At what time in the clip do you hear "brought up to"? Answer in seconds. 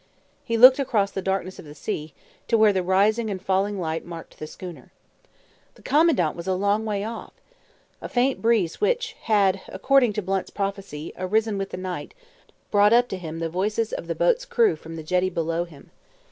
12.71-13.17